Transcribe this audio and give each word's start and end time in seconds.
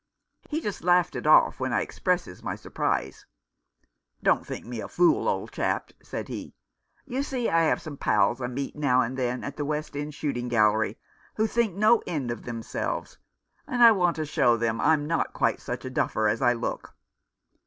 "He 0.49 0.61
just 0.61 0.83
laughed 0.83 1.15
it 1.15 1.27
off 1.27 1.59
when 1.59 1.71
I 1.71 1.81
expresses 1.81 2.41
my 2.41 2.55
surprise.' 2.55 3.27
Don't 4.23 4.47
think 4.47 4.65
me 4.65 4.79
a 4.81 4.87
fool, 4.87 5.27
old 5.29 5.51
chap,' 5.51 5.91
says 6.01 6.25
he.' 6.27 6.55
You 7.05 7.21
see, 7.21 7.47
I've 7.47 7.79
some 7.83 7.97
pals 7.97 8.41
I 8.41 8.47
meet 8.47 8.75
now 8.75 9.01
and 9.01 9.15
then 9.15 9.43
at 9.43 9.59
a 9.59 9.63
West 9.63 9.95
End 9.95 10.15
shooting 10.15 10.47
gallery 10.47 10.97
who 11.35 11.45
think 11.45 11.75
no 11.75 12.01
end 12.07 12.31
of 12.31 12.45
themselves; 12.45 13.19
and 13.67 13.83
I 13.83 13.91
want 13.91 14.15
to 14.15 14.25
show 14.25 14.57
them 14.57 14.81
I'm 14.81 15.05
not 15.05 15.33
quite 15.33 15.61
such 15.61 15.85
a 15.85 15.89
duffer 15.91 16.27
as 16.27 16.41
I 16.41 16.53
look.' 16.53 16.95